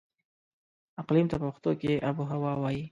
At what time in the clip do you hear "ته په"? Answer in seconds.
1.31-1.45